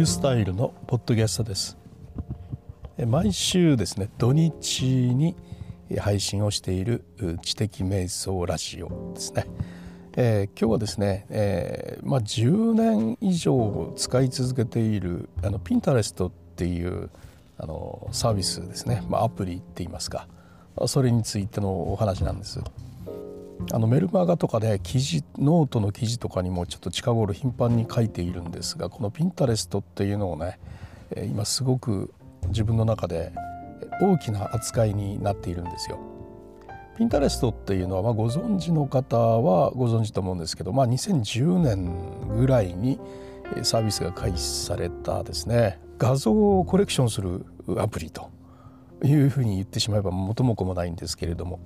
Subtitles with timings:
[0.00, 1.76] ュースタイルのポッドキャストです。
[3.06, 5.36] 毎週ですね土日に
[5.98, 7.04] 配信をしている
[7.42, 9.46] 知的瞑想ラジオですね、
[10.16, 17.10] えー、今日はですね、えー、まあ、10年以上使い続けているあのピンタレストっていう
[17.58, 20.28] あのサービスですね、まあ、アプリって言いますか。
[20.86, 22.60] それについてのお話なんです。
[23.72, 30.58] あのメルマガとかで記事ノートの記事とかにもちょっと近頃頻繁に書いているんですがこのピンタレストっていうのをね
[31.16, 32.12] 今すごく
[32.48, 33.32] 自分の中で
[34.00, 35.98] 大きな扱いになっているんですよ。
[36.96, 43.00] ピンタレストっていうのは、まあ、ご存知の方はご存知と思うんですけど、まあ、2010年ぐらいに
[43.62, 47.46] サービスが開始されたですね画像をコレクションする
[47.78, 48.30] アプリと
[49.02, 51.58] いうふうに言ってしまえば元も子もないんですけれども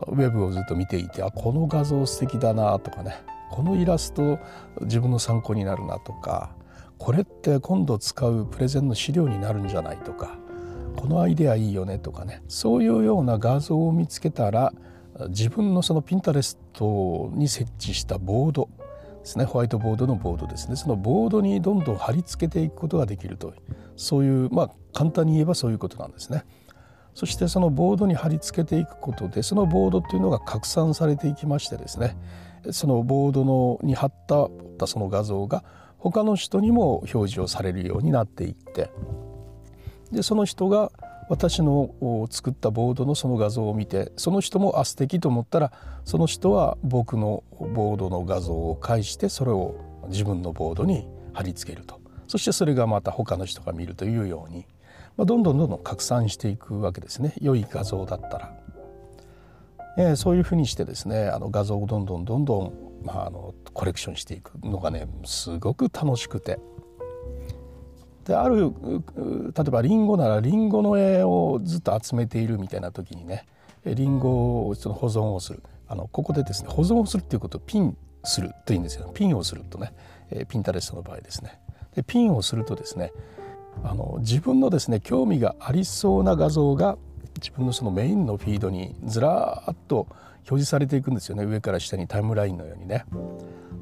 [0.00, 3.16] ウェブをずっと見ていてあこの画像素敵だなとかね
[3.50, 4.38] このイラスト
[4.82, 6.50] 自分の参考になるなとか
[6.98, 10.38] これって今度使うプレゼンの資料になるんじゃないとか
[10.96, 14.72] このアイデアいいよねとかねそういうような画像を見つけたら
[15.28, 18.68] 自分のそのピンタレストに設置したボード
[19.20, 23.54] ですねホワイトボードのボードですねそのボードにどんどん貼り付けていくことができると
[23.96, 26.44] そういうまあ簡単に言えばそういうことなんですね。
[27.16, 32.14] そしてそのボードに貼り付けていくことでそのボードっていうのが拡散されていきましてですね
[32.72, 34.12] そのボードのに貼っ
[34.78, 35.64] たその画像が
[35.96, 38.90] 他の人にも表示をされるようになっていって
[40.12, 40.92] でその人が
[41.30, 45.72] 私の作ったボードのその画像を見てその人もあ素敵と思ったら
[46.04, 51.98] その人は僕のボードの画像を介してそれを自分のボードに貼り付けると。
[52.28, 54.66] そしてそれがまた他の人が見るというように
[55.16, 58.52] まあ、どんどんどんどん拡散していくわけですね良い画像だったら。
[59.98, 62.72] えー、そういうふうにしてですねあの画像をどんどんどんどん、
[63.02, 66.58] まあ、あのコレクションしていくのがねすごく楽しくて。
[68.24, 68.72] である
[69.54, 73.46] 例えばリンゴならリンゴの絵をずっと集めているみたいな時にね
[73.84, 79.92] リンゴをその保存をするあのここでですね保存をするっていうことをピンするというんですよピンをするとね、
[80.48, 81.60] ピンタレストの場合ですね
[81.94, 83.12] でピンをするとですね
[83.82, 86.98] あの自分のですね興味がありそうな画像が
[87.36, 90.06] 自分のそのメインのフィードにずらっと
[90.48, 91.44] 表示されていくんですよね。
[91.44, 93.04] 上から下にタイムラインのようにね。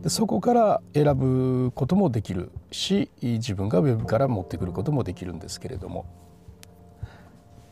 [0.03, 6.05] でそこから選ぶこともできるし自分がウェブから持ってくることもできるんですけれども、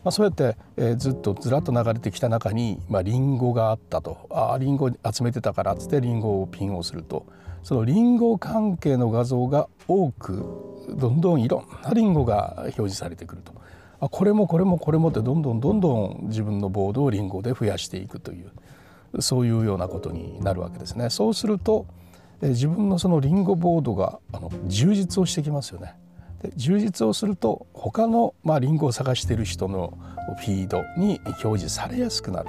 [0.05, 4.29] まあ、そうやって、えー、ずっとずらっと流れてきた中に、まあ、リンゴがあったと。
[4.31, 7.27] ああリンゴ集めてたからっつってリンゴをピンをすると。
[7.63, 13.53] そのリンゴ関係の画像が多くどんどんいろんなリンゴが表示されてくると
[14.01, 21.11] あこれもこれもこれもってどんどんどんどん自分のボードをリンゴで増やしていくというそういうようなことになるわけですね。
[21.11, 21.87] そうすると
[22.41, 25.95] 自分のそのリンゴボードがあの充実をしてきますよね。
[26.43, 29.97] で充実をすると他の、まあ、リンゴを探している人の
[30.41, 32.49] フィードに表示されやすくなる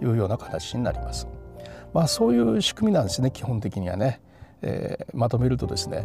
[0.00, 1.28] というような形になります。
[1.94, 4.20] まあ、そういう仕組みなんですね基本的にはね。
[4.62, 6.04] えー、まとめるとですね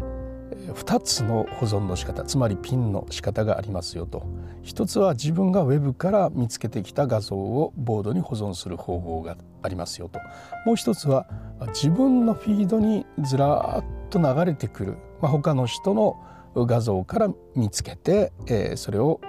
[0.73, 4.25] 2つの保存の仕方つまりピンの仕方がありますよと
[4.61, 10.19] 一つは自分がウェブから見つけてきた画像をボードに保存する方法がありますよと
[10.65, 11.27] もう一つは
[11.67, 16.21] 自分のフィードにずらっと流れてくる、まあ、他の人の
[16.55, 19.19] 画像から見つけて、えー、それを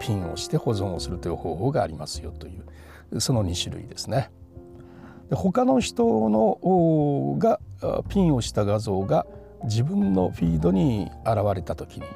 [0.00, 2.52] ピンをして保存をするという方法がありますよとい
[3.12, 4.30] うその2種類ですね。
[5.30, 7.60] 他の人のが
[8.08, 9.26] ピンをした画像が
[9.64, 12.06] 自分のフィードに現れた時に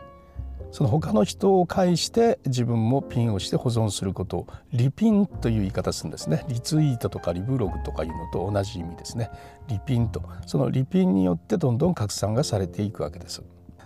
[0.72, 6.47] その他の人を介して自分もピンをして保存することをリピンという言い方するんですね。
[6.48, 9.31] リツイートとかリブログとかいうのと同じ意味ですね。
[9.69, 10.22] リピンと。
[10.47, 13.42] そのリピンによってどんどん拡散がされていくわけです。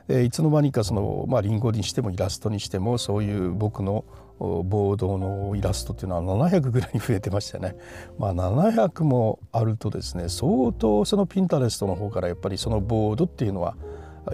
[0.08, 4.04] いつの間にかその、まあ、リンゴにしてもイラストにしてもそういう僕の
[4.38, 7.74] ボードのイラストっていうのは700ぐらいに増えてましてね、
[8.18, 13.76] まあ、700もあるとですね相当そのピンタレストの方からやっぱりそのボードっていうのは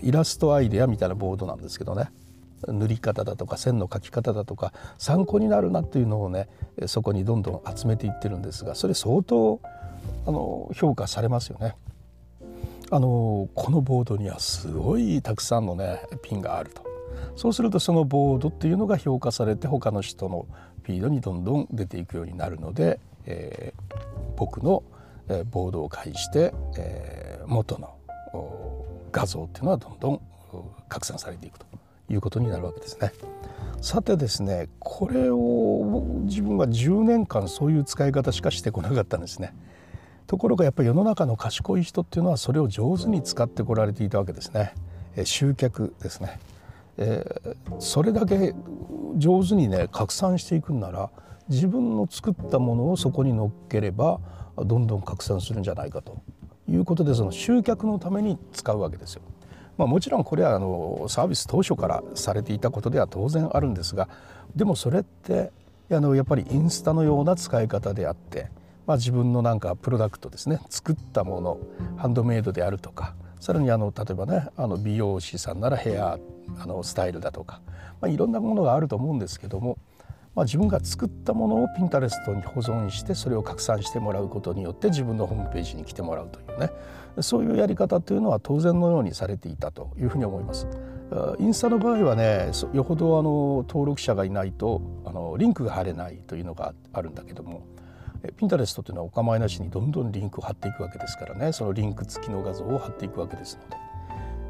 [0.02, 2.10] イラストアイデアみたいなボードなんですけどね
[2.66, 6.48] 塗り方だとか線の描き方だとか参考になるなっていうのをね
[6.86, 9.60] そこにどんどん集めていってるんですがそれ相当
[10.26, 11.74] あの評価されますよね。
[12.90, 16.91] あのこのボードにはすごいたくさんのねピンがあると。
[17.36, 20.46] そうするとそのボードっていうのが評価されて他の人の
[20.82, 23.96] フィードにどんどん出ていくようになるので、えー、
[24.36, 24.82] 僕の
[25.50, 27.96] ボードを介して、えー、元の
[29.12, 30.20] 画像っていうのはどんどん
[30.88, 31.66] 拡散されていくと
[32.10, 33.12] いうことになるわけですね。
[33.80, 39.54] さてですねこれを自分は10年間そういう使い方しかしてこなかったんですね。
[40.26, 44.74] ところがやっぱり世の中の賢い人っていうのはそれを上手に使ってこられていたわけですね。
[45.24, 46.38] 集客ですね。
[46.98, 48.54] えー、それだけ
[49.16, 51.10] 上手にね拡散していくんなら
[51.48, 54.20] 自分の作ったものをそこに乗っければ
[54.56, 56.22] どんどん拡散するんじゃないかと
[56.68, 59.22] いうことでその集客のために使うわけですよ。
[59.78, 64.08] まあ、もちろんこれはあのサービス当初からされていたことでは当然あるんですが
[64.54, 65.50] でもそれって
[65.90, 68.48] あのやっぱりインスタのような使い方であって、
[68.86, 71.58] まあ、自分のなんかプロダクトですね作ったもの
[71.96, 76.18] ハンドメイドであるとかさらにあの例えばねあの美容師さんならヘア
[76.58, 77.60] あのスタイルだとか、
[78.00, 79.78] まあ、いろんなものがあると思うんですけども
[80.34, 86.70] まあ、自分が作ったものをピンタレストに保存してそれを拡散してもらうことによって自分のホームページに来てもらうというね
[87.20, 90.66] そういうやり方というのは当然のようにされていたというふうに思います。
[91.38, 97.66] インスタの場合はねよほどあの登録者がいないとあのリンクが貼れないというのがあるんだけども
[98.38, 103.91] ピンタレストというのはお構いなしにどんどんリンクを貼っていくわけですからねそのリンク付きの画像を貼っていくわけですので。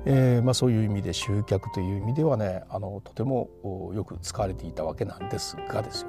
[0.05, 6.09] えーまあ、そういう意味で集客という意味ではねあのとてもよく使われていたわけなんですがですよ。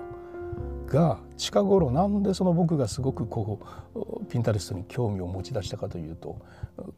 [0.87, 3.59] が近頃なんでその僕がすごくこ
[3.95, 6.37] うピンタレストに興味を持ち出したかというと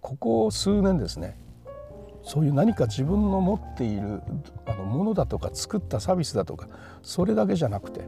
[0.02, 1.40] ここ数年ですね
[2.24, 4.22] そういう何か自分の持っている
[4.66, 6.68] あのものだとか作ったサービスだとか
[7.04, 8.02] それだけじゃなくて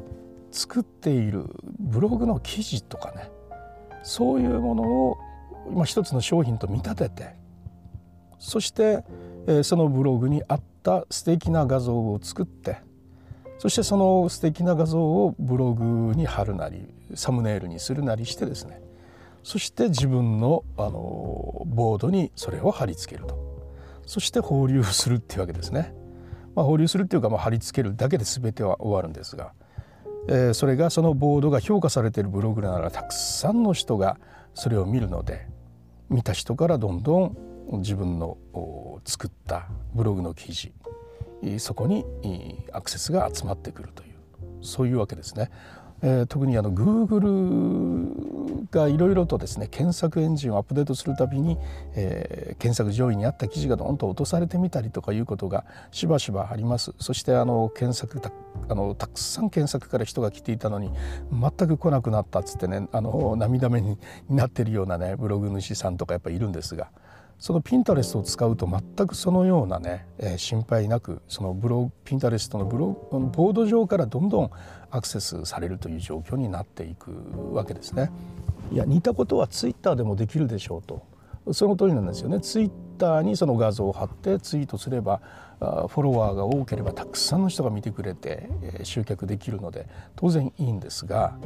[0.52, 1.46] 作っている
[1.80, 3.30] ブログの記事とかね
[4.04, 5.18] そういうものを、
[5.72, 7.36] まあ、一つの商品と見立てて
[8.40, 9.04] そして、
[9.64, 12.78] そのブログに合った素敵な画像を作って
[13.58, 18.82] そしてその素敵な画像をブログに貼るなりサムネイルにするなりしてですね
[19.44, 23.48] そして自分のあのボードにそれを貼り付けると
[24.06, 25.94] そして放流するっていうわけですね。
[26.56, 29.54] まあ、放流するっていうか、まあ、貼り付けるだけで全ては終わるんですが、
[30.28, 34.18] えー、それがそのボードが評価されているブログならたくさんの人が
[34.56, 35.48] それを見るので
[36.10, 37.38] 見た人からどんどん
[37.74, 38.38] 自分の
[39.06, 40.74] 作ったブログの記事
[41.60, 42.06] そこに
[42.72, 44.16] アクセスが集まってくるという
[44.62, 45.50] そういうわけですね。
[46.04, 51.58] えー、特にあの Google がいろいろとですね検索エンジンをアップデートするたびに、
[51.96, 58.32] えー、検索上位にあった記事がどんと落とされてみたりとかいうことがしばしばありますそしてあの検索た
[58.70, 60.92] あのたくさん検索から人が来ていたのに
[61.32, 63.98] 全く来なくなったっつってねあの涙目に
[64.30, 66.92] なってるようなねブログ主さんとかやっぱいるんですが。
[67.40, 74.52] そのピンタレストを使うと全くそのようなね、えー、心配なくそのブロピンタレストのブロボード上からどんどん
[74.90, 77.12] アクセスされるという状況になっていく
[77.54, 78.12] わけですね。
[78.72, 81.06] いや似たことはツイッターでもできるでしょうと
[81.54, 82.42] その通りなんですよね。
[82.42, 85.22] ツイッターにその画像を貼ってツイートすれば
[85.60, 91.38] フォロワーが多ければたくさんの人が見てくれて、えー、集客できるので当然いいんですが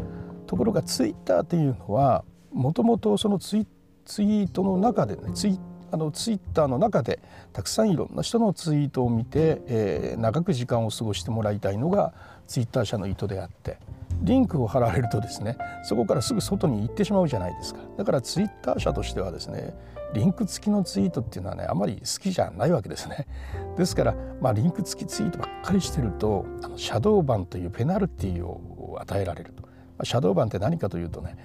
[0.48, 3.68] ところがツイッターっていうのはもともとそのツイ
[4.06, 5.60] ツイートの中でねツイッ
[5.92, 7.20] あのツイッターの中で
[7.54, 12.14] たくさんいろんな人のツイートを見て、えー、長く時間を過ごしてもらいたいのが
[12.48, 13.78] ツイッター社の意図であって
[14.22, 17.80] リンクを貼られるとですねそこからすぐ外に行ってしまうじゃないですか。
[17.98, 19.74] だからツイッター社としてはですね
[20.14, 23.28] リンク付きのツイートっていうのはねあまり好きじゃないわけですね。
[23.78, 29.64] ですから、まあ、リンク付きツイートばっかりしてるとあのシャドーバンというペナルティを与えられると。
[29.98, 31.38] まシャドーバンって何かというとね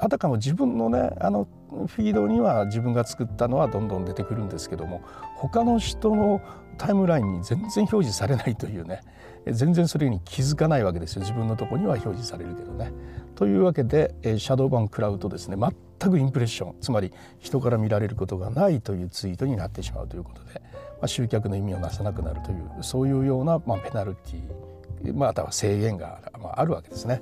[0.00, 1.48] あたかも自分のねあの
[1.86, 5.02] フィードには自分が作ったのはどんどん出てくるんですけども
[5.36, 6.40] 他の人の
[6.78, 9.00] タイムラインに全然表示されないというね
[9.46, 12.92] 全然それに気づかないわけですよ自分のとこには表示されるけどね。
[13.34, 15.56] というわけでシャドーバン食らうとですね
[16.00, 20.60] 全くインプレッションつまり人から見られることがないというツイートになってしまうということで、ま
[21.02, 26.20] あ、集客の意味をなさなくなるというそういうような、まあ、ペナルティまたは制限が
[26.54, 27.20] あるわけですね。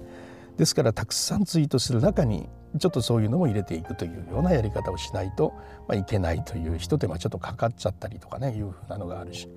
[0.57, 5.53] ですからたくさんツイートする中にちょっとそういうのも入れていくというようなやり方をしないと、
[5.89, 9.49] まあ、いけないという一手間ちょっとかかっちゃったりとかねいうふうなのがあるし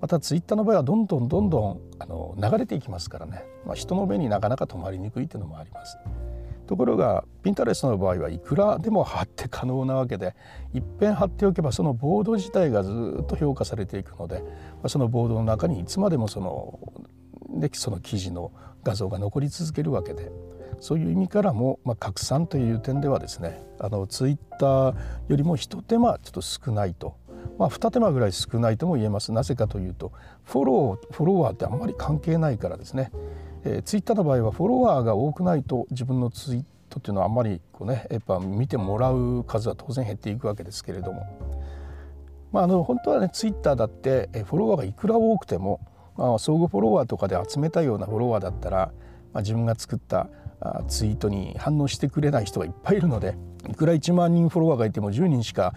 [0.00, 5.98] またツイッターの場合はどんどんどんどんあの流れていきますからね、まあ、人の目になかなか止まりにくいっていうのもあります。
[6.66, 10.34] ところがピンタレストの場合はいくらでも貼って可能なわけで
[10.72, 14.42] いっぺん貼っておけばそのボード自体がずっと評価されていくので
[14.86, 16.78] そのボードの中にいつまでもその
[17.60, 20.30] でその記事の画像が残り続けるわけで
[20.80, 24.94] そういう意味からも、まあ、拡散という点ではですねあのツイッター
[25.28, 27.16] よりも一手間ちょっと少ないと、
[27.56, 29.32] まあ、二手間ぐらい少ないとも言えます。
[29.32, 30.12] なぜかというと
[30.44, 33.12] フォローフォロワーってあんまり関係ないからですね、
[33.64, 41.24] えー、ツイッターの場合はフォロワーが多くないと自分のツイートっていうのはあんまりこうねやっぱ見てもらう数は当然減っていくわけですけれども、
[42.50, 45.78] まあ、あの本当はねツイッターだってフォロワーがいくら多くても、
[46.16, 48.92] まあ、相互フォロワーとかで集めたようなフォロワーだったら、
[49.32, 50.28] まあ、自分が作った
[50.88, 53.36] ツイートに反応してくれない人がいっぱいいるので
[53.68, 55.74] いくら1万人フォロワーがいても10人しか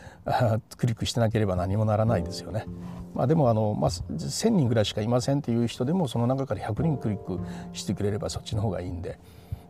[0.77, 2.65] クリックしてなければ何もならないですよね。
[3.13, 7.39] まあ、でもあの、まあ、1,000人ぐらいしかいませんっていう人でもその中から100人クリック
[7.71, 9.19] してくれればそっちの方がいいんで。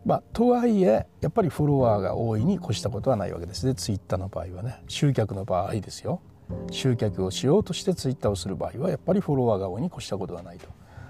[0.06, 6.22] まあ、とはいえやっぱりフォロワーが多いに越したことはないわけですねツイッターの場合はね集客の場合ですよ
[6.72, 10.68] 集客をしようとしてツイッターをする場合はやっぱりフォロワーが多いに越したことはないと。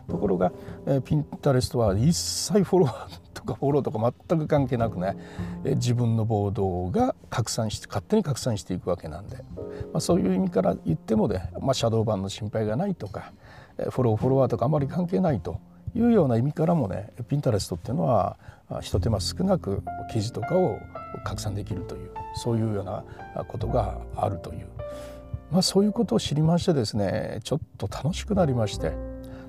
[0.08, 0.51] ところが、
[0.86, 5.18] え、ピンタレストは一切フォロワーとかフォローとか全く関係なくね、
[5.63, 9.38] え、自分のボードが拡散して勝手に拡散していくわけなんで、
[9.94, 13.34] まあ、そういう意味から言ってもね、まあ、シャドーバンの心配がないとか、
[13.77, 15.60] え、フォローフォロワーとかあまり関係ないと
[15.96, 18.38] いうような意味からもねピンタレストっていうのは
[18.82, 20.77] 一手間少なく記事とかを
[21.24, 23.04] 拡散できるというそういうような
[23.48, 24.68] ことがあるという、
[25.52, 28.94] まあ、そういうことを知りましてですねちょっと楽しくなりまして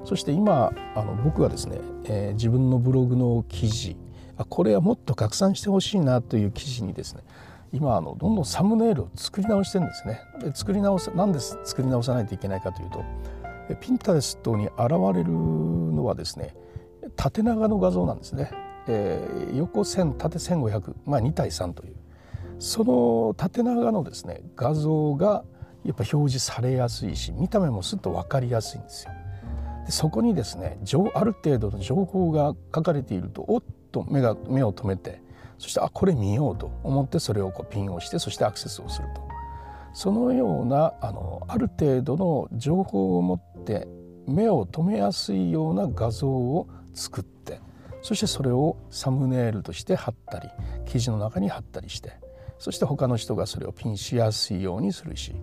[0.04, 3.96] そして今あの僕はですね、えー、自分のブログの記事
[4.36, 7.22] あこれはもっと拡散してほしいなという記事にですね
[7.72, 10.20] 今あのどんどんサムネイルを作り直してるんですね。
[10.40, 13.04] で作り直すなんで作り直さないといけないかというと
[13.80, 16.54] ピンタレストに現れるのはですね
[17.16, 18.50] 縦長の画像なんですね。
[18.88, 21.96] えー、横線縦1500、まあ、2対3という
[22.60, 25.44] その縦長のですね画像が
[25.86, 29.12] やっぱ表示されやすいし見た目もすっと分かりやすいんですよ。
[29.86, 30.78] でそこにですね
[31.14, 33.62] ある程度の情報が書かれているとおっ
[33.92, 35.22] と目が目を留めて
[35.58, 39.22] そしてあこれ見ようと思ってそれをこうピンをしてそしてアクセスをすると
[39.94, 43.86] そのようなあのある程度の情報を持って
[44.26, 47.60] 目を留めやすいような画像を作って
[48.02, 50.48] そしてそれをサムネイルとして貼ったり
[50.84, 52.12] 記事の中に貼ったりして
[52.58, 55.34] そして他の人がそれをピンしやすいようにするし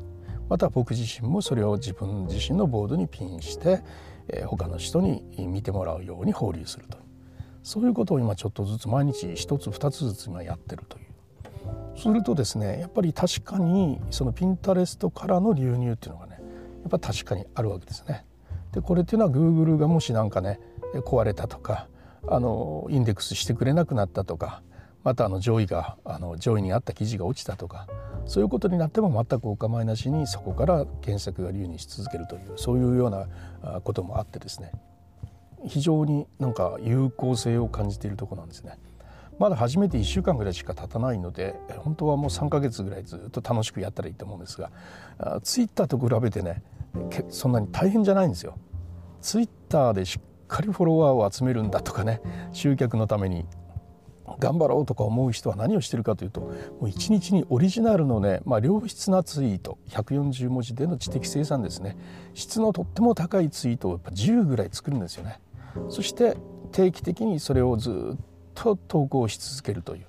[0.53, 3.81] また僕自身もそれを自分自身のボードにピンして
[4.27, 6.99] え他の人に見てもらうように放流すると
[7.63, 16.39] そういうことを今ちょっとずつ毎日一つ二つずつ今やってるというするとですねやっぱり確かにそのピンタレストからの流入っていうのがね
[16.83, 18.23] やっぱ確かにあるわけですね。
[18.73, 20.59] でこれっていうのは Google がもし何かね
[21.03, 21.87] 壊れたとか
[22.27, 24.61] あのインデックスしてくれなくなったとか
[25.03, 27.87] またあの上位があの上位にあった記事が落ちたとか
[28.25, 33.27] そういうことになっても全くお構いなしにそこから検索が流にし続けるというそういうような
[33.81, 34.71] こともあってですね
[35.65, 38.77] 非常になんか有効性を感じているとこなんですね。
[39.39, 44.69] まだ初めて1週間ぐらいしか経たないので本当はもう3ヶ月ぐらいずっと楽しくやったらいいと思うんですが
[45.41, 46.61] ツイッターと比べてね
[47.29, 48.57] そんなに大変じゃないんですよ。
[49.21, 53.45] ツイッターでしっかりフォロワーを集めるんだとかね集客のために
[54.39, 56.51] 頑張ろうとか思う人は何をしてるかというとも
[56.81, 61.97] う1日にオリジナルのね、まあ、良質なツイート140文字での知的生産ですね
[62.33, 65.39] 質のとっても高いツイートをやっぱ10ぐらい作るんですよね。
[65.89, 66.37] そして
[66.71, 68.17] 定期的にそれをずっ
[68.53, 70.05] と投稿し続けるという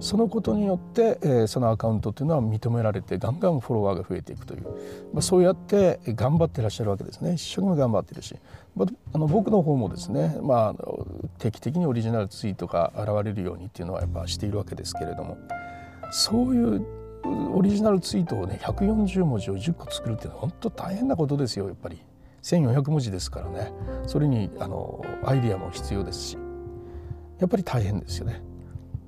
[0.00, 4.62] そのことによって、えー、そのアカウントというのは認められてガンガンフォロワーが増えていくという、
[5.12, 7.34] まあ、そうやって頑張ってらっしゃるわけですね。
[7.34, 8.36] 一生懸命頑張ってるし、
[8.74, 10.84] まあ、あの僕の方もですね、まあ、
[11.38, 15.36] 定期的にオリジナルツイートが現れるようにっていうのはやっぱしているわけですけれども。
[16.10, 16.86] そういう
[17.54, 21.98] オリジナルツイートをね140文字を10個作るっていうのは本当大変なことですよやっぱり。
[22.42, 23.72] 1400文字ですからね。
[24.06, 26.38] それにあのアイディアも必要ですし。
[27.38, 28.42] やっぱり大変ですよね。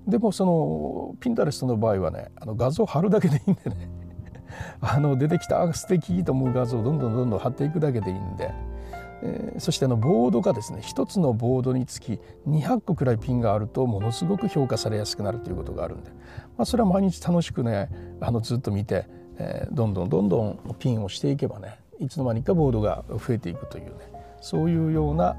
[0.07, 3.91] でもそのピンタレストの場合はねあの画像を貼るだけでいいんでね。
[4.81, 8.55] あの出てきた素敵と思う画像をどんどんどんどん貼っていくだけでいいんで、
[9.23, 16.11] えー、そしてあのボードがですね一つのボードにつき200個くらいピンがあるとものすごく評価されやすくなるということがあるんで、
[16.57, 19.07] まあ、それは毎日楽しくねあのずっと見て、
[19.39, 24.17] えー、どんどんどんどんピンをしていけばねいつの間にかボードが増えていくというね。
[24.41, 25.37] そういうような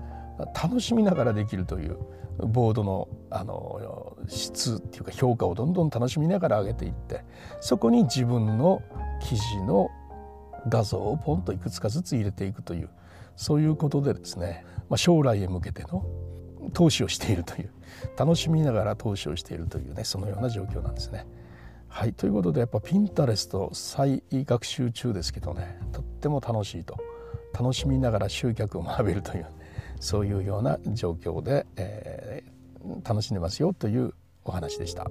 [0.61, 1.97] 楽しみながらできるという
[2.39, 7.23] ボードのあの質っていうか評価をどんどん楽しみながら上げていって
[7.59, 8.81] そこに自分の
[9.21, 9.89] 記事の
[10.69, 12.89] 画像をポンといくつかずつ入れていくという
[13.35, 16.05] そういうことでですね、まあ、将来へ向けての
[16.73, 17.71] 投資をしているという
[18.17, 21.25] 楽しみながら投資をしているというねそのような状況なんですね。
[21.87, 26.97] はいということでやっぱピンタレスト再学習中ですけどねとっても楽しいと
[27.57, 29.47] 楽しみながら集客を学べるという
[29.99, 34.13] そういうような状況で、えー、楽しんでますよという
[34.43, 35.07] お話でした。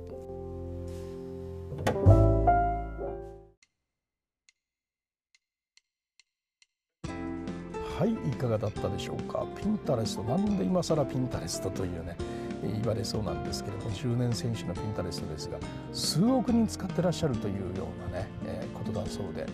[7.98, 9.46] はいいかがだったでしょうか？
[9.58, 12.14] ピンタレストなんで今更ピンタレストというね
[12.62, 15.58] 言われそうなんですけれども10年選手のピンタレストですが
[15.94, 19.46] 数億人使ってらっしゃるというようなね、えー、ことだそうで、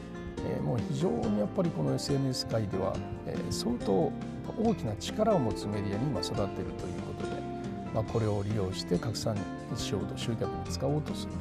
[0.45, 2.95] えー、もう非常にやっぱりこの SNS 界では、
[3.27, 4.13] えー、相当
[4.59, 7.33] 大きな力を持つメディアに今育っているということで、
[7.95, 9.37] まあ、これを利用して拡散
[9.77, 11.39] しようと集客に使おうとするね、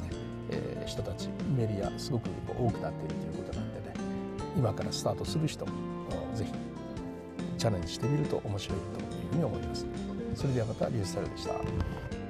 [0.50, 3.94] えー、人たちメディアすごく多くなっているということなんでね
[4.56, 5.66] 今からスタートする人
[6.34, 6.52] ぜひ
[7.58, 9.86] チャレンジしてみると面白いというふうに思います。
[10.34, 12.21] それではまたリュースタルでした。